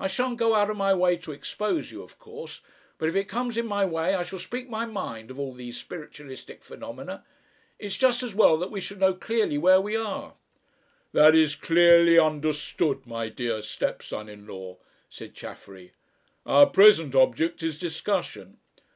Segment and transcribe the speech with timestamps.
[0.00, 2.60] I shan't go out of my way to expose you, of course,
[2.98, 5.78] but if it comes in my way I shall speak my mind of all these
[5.78, 7.24] spiritualistic phenomena.
[7.78, 10.34] It's just as well that we should know clearly where we are."
[11.12, 14.78] "That is clearly understood, my dear stepson in law,"
[15.08, 15.92] said Chaffery.
[16.44, 18.58] "Our present object is discussion."